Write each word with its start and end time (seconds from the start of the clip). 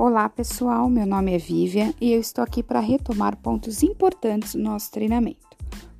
Olá 0.00 0.28
pessoal, 0.28 0.88
meu 0.88 1.04
nome 1.04 1.34
é 1.34 1.38
Vivian 1.38 1.92
e 2.00 2.12
eu 2.12 2.20
estou 2.20 2.44
aqui 2.44 2.62
para 2.62 2.78
retomar 2.78 3.36
pontos 3.36 3.82
importantes 3.82 4.54
do 4.54 4.62
nosso 4.62 4.92
treinamento. 4.92 5.44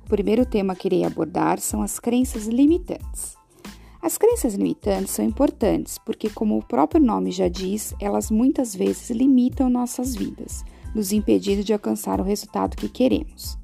O 0.05 0.07
primeiro 0.07 0.45
tema 0.45 0.73
que 0.73 0.87
irei 0.87 1.03
abordar 1.03 1.59
são 1.59 1.81
as 1.81 1.99
crenças 1.99 2.47
limitantes. 2.47 3.35
As 4.01 4.17
crenças 4.17 4.53
limitantes 4.53 5.11
são 5.11 5.25
importantes 5.25 5.97
porque, 5.97 6.29
como 6.29 6.57
o 6.57 6.63
próprio 6.63 7.03
nome 7.03 7.29
já 7.29 7.49
diz, 7.49 7.93
elas 7.99 8.31
muitas 8.31 8.73
vezes 8.73 9.09
limitam 9.09 9.69
nossas 9.69 10.15
vidas, 10.15 10.63
nos 10.95 11.11
impedindo 11.11 11.61
de 11.61 11.73
alcançar 11.73 12.21
o 12.21 12.23
resultado 12.23 12.77
que 12.77 12.87
queremos. 12.87 13.57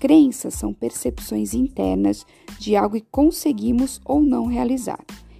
Crenças 0.00 0.54
são 0.54 0.74
percepções 0.74 1.54
internas 1.54 2.26
de 2.58 2.74
algo 2.74 2.96
que 2.96 3.06
conseguimos 3.12 4.00
ou 4.04 4.20
não 4.20 4.46
realizar 4.46 4.98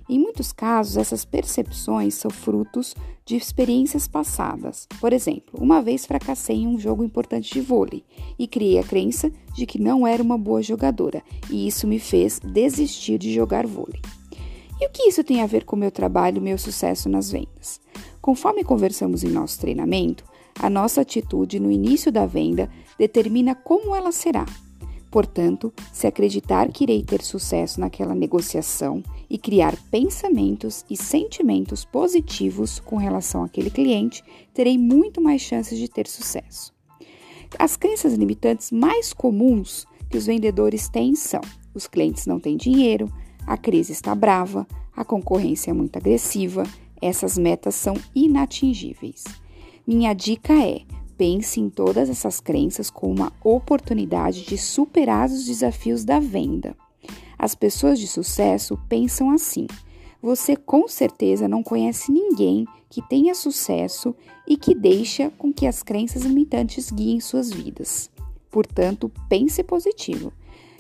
em 0.08 0.18
muitos 0.18 0.52
casos, 0.52 0.96
essas 0.96 1.24
percepções 1.24 2.14
são 2.14 2.30
frutos 2.30 2.94
de 3.26 3.36
experiências 3.36 4.08
passadas. 4.08 4.86
Por 5.00 5.12
exemplo, 5.12 5.60
uma 5.60 5.82
vez 5.82 6.06
fracassei 6.06 6.56
em 6.56 6.66
um 6.66 6.78
jogo 6.78 7.04
importante 7.04 7.52
de 7.52 7.60
vôlei 7.60 8.02
e 8.38 8.46
criei 8.46 8.78
a 8.78 8.82
crença 8.82 9.30
de 9.54 9.66
que 9.66 9.78
não 9.78 10.06
era 10.06 10.22
uma 10.22 10.38
boa 10.38 10.62
jogadora, 10.62 11.22
e 11.50 11.66
isso 11.66 11.86
me 11.86 11.98
fez 11.98 12.40
desistir 12.40 13.18
de 13.18 13.32
jogar 13.32 13.66
vôlei. 13.66 14.00
E 14.80 14.86
o 14.86 14.90
que 14.90 15.08
isso 15.08 15.22
tem 15.22 15.42
a 15.42 15.46
ver 15.46 15.64
com 15.64 15.76
meu 15.76 15.90
trabalho 15.90 16.38
e 16.38 16.40
meu 16.40 16.56
sucesso 16.56 17.08
nas 17.08 17.30
vendas? 17.30 17.80
Conforme 18.20 18.64
conversamos 18.64 19.24
em 19.24 19.28
nosso 19.28 19.60
treinamento, 19.60 20.24
a 20.58 20.70
nossa 20.70 21.02
atitude 21.02 21.60
no 21.60 21.70
início 21.70 22.10
da 22.10 22.26
venda 22.26 22.70
determina 22.98 23.54
como 23.54 23.94
ela 23.94 24.12
será. 24.12 24.46
Portanto, 25.10 25.72
se 25.92 26.06
acreditar 26.06 26.70
que 26.70 26.84
irei 26.84 27.02
ter 27.02 27.22
sucesso 27.22 27.80
naquela 27.80 28.14
negociação 28.14 29.02
e 29.28 29.38
criar 29.38 29.76
pensamentos 29.90 30.84
e 30.88 30.96
sentimentos 30.96 31.84
positivos 31.84 32.78
com 32.78 32.96
relação 32.96 33.42
àquele 33.42 33.70
cliente, 33.70 34.22
terei 34.52 34.76
muito 34.76 35.20
mais 35.20 35.40
chances 35.40 35.78
de 35.78 35.88
ter 35.88 36.06
sucesso. 36.06 36.72
As 37.58 37.76
crenças 37.76 38.12
limitantes 38.12 38.70
mais 38.70 39.12
comuns 39.12 39.86
que 40.10 40.18
os 40.18 40.26
vendedores 40.26 40.88
têm 40.88 41.14
são: 41.14 41.40
os 41.74 41.86
clientes 41.86 42.26
não 42.26 42.38
têm 42.38 42.56
dinheiro, 42.56 43.10
a 43.46 43.56
crise 43.56 43.92
está 43.92 44.14
brava, 44.14 44.66
a 44.94 45.04
concorrência 45.04 45.70
é 45.70 45.74
muito 45.74 45.96
agressiva, 45.96 46.64
essas 47.00 47.38
metas 47.38 47.74
são 47.74 47.94
inatingíveis. 48.14 49.24
Minha 49.86 50.12
dica 50.12 50.52
é: 50.52 50.82
Pense 51.18 51.60
em 51.60 51.68
todas 51.68 52.08
essas 52.08 52.40
crenças 52.40 52.88
como 52.88 53.12
uma 53.12 53.32
oportunidade 53.42 54.46
de 54.46 54.56
superar 54.56 55.28
os 55.28 55.44
desafios 55.44 56.04
da 56.04 56.20
venda. 56.20 56.76
As 57.36 57.56
pessoas 57.56 57.98
de 57.98 58.06
sucesso 58.06 58.78
pensam 58.88 59.30
assim: 59.30 59.66
você 60.22 60.54
com 60.54 60.86
certeza 60.86 61.48
não 61.48 61.62
conhece 61.62 62.12
ninguém 62.12 62.64
que 62.88 63.02
tenha 63.08 63.34
sucesso 63.34 64.14
e 64.46 64.56
que 64.56 64.76
deixa 64.76 65.28
com 65.30 65.52
que 65.52 65.66
as 65.66 65.82
crenças 65.82 66.22
limitantes 66.22 66.90
guiem 66.90 67.20
suas 67.20 67.50
vidas. 67.50 68.08
Portanto, 68.48 69.10
pense 69.28 69.62
positivo. 69.64 70.32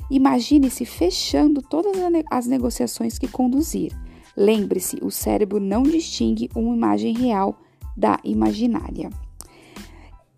Imagine-se 0.08 0.84
fechando 0.84 1.60
todas 1.60 1.92
as 2.30 2.46
negociações 2.46 3.18
que 3.18 3.26
conduzir. 3.28 3.92
Lembre-se, 4.36 4.98
o 5.02 5.10
cérebro 5.10 5.58
não 5.58 5.82
distingue 5.82 6.48
uma 6.54 6.74
imagem 6.74 7.12
real 7.12 7.60
da 7.96 8.20
imaginária. 8.22 9.10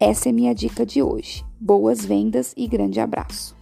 Essa 0.03 0.31
é 0.31 0.33
minha 0.33 0.55
dica 0.55 0.87
de 0.87 1.03
hoje. 1.03 1.45
Boas 1.61 2.03
vendas 2.03 2.55
e 2.57 2.67
grande 2.67 2.99
abraço. 2.99 3.60